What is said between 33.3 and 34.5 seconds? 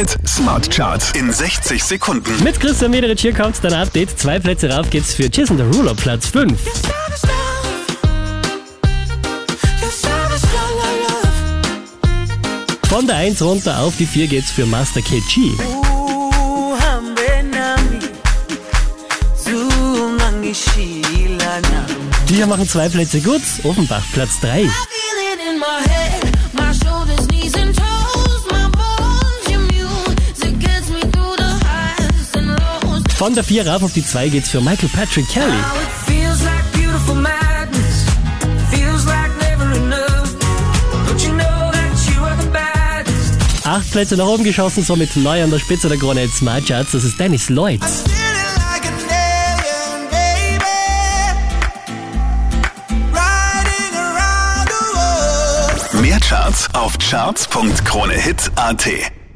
der 4 rauf auf die 2 geht's